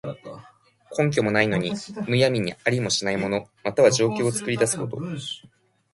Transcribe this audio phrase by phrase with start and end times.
[0.97, 1.73] 根拠もないのに、
[2.07, 4.99] むやみにありもしない物、または情況を作り出すこと。